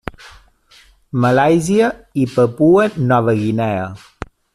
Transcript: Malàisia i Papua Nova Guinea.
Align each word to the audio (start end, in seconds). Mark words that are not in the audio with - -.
Malàisia 1.25 1.89
i 2.21 2.25
Papua 2.37 2.87
Nova 3.13 3.37
Guinea. 3.43 3.85